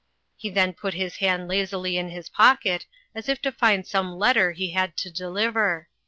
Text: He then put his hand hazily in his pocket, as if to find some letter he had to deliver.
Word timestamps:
He 0.35 0.49
then 0.49 0.73
put 0.73 0.95
his 0.95 1.17
hand 1.17 1.51
hazily 1.51 1.95
in 1.95 2.09
his 2.09 2.27
pocket, 2.27 2.87
as 3.13 3.29
if 3.29 3.39
to 3.43 3.51
find 3.51 3.85
some 3.85 4.17
letter 4.17 4.51
he 4.51 4.71
had 4.71 4.97
to 4.97 5.11
deliver. 5.11 5.89